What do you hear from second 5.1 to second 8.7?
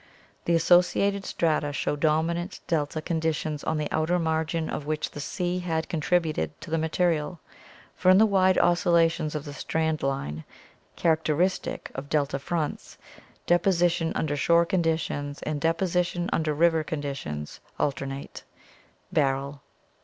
the sea had contributed to the material, for in the wide